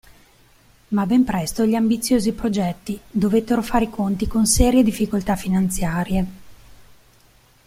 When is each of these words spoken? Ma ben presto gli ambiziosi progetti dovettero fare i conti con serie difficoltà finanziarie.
Ma 0.87 1.05
ben 1.05 1.23
presto 1.23 1.63
gli 1.63 1.75
ambiziosi 1.75 2.33
progetti 2.33 2.99
dovettero 3.07 3.61
fare 3.61 3.85
i 3.85 3.89
conti 3.91 4.25
con 4.25 4.47
serie 4.47 4.81
difficoltà 4.81 5.35
finanziarie. 5.35 6.25